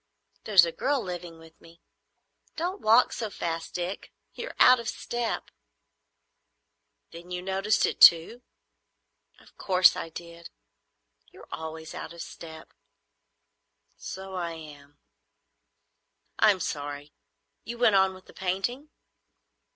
"There's 0.45 0.65
a 0.65 0.71
girl 0.71 0.99
living 0.99 1.37
with 1.37 1.61
me. 1.61 1.79
Don't 2.55 2.81
walk 2.81 3.13
so 3.13 3.29
fast, 3.29 3.75
Dick; 3.75 4.11
you're 4.33 4.55
out 4.59 4.79
of 4.79 4.89
step." 4.89 5.51
"Then 7.11 7.29
you 7.29 7.39
noticed 7.43 7.85
it 7.85 8.01
too?" 8.01 8.41
"Of 9.39 9.55
course 9.59 9.95
I 9.95 10.09
did. 10.09 10.49
You're 11.31 11.47
always 11.51 11.93
out 11.93 12.13
of 12.13 12.23
step." 12.23 12.73
"So 13.95 14.33
I 14.33 14.53
am. 14.53 14.97
I'm 16.39 16.59
sorry. 16.59 17.13
You 17.63 17.77
went 17.77 17.93
on 17.95 18.15
with 18.15 18.25
the 18.25 18.33
painting?" 18.33 18.89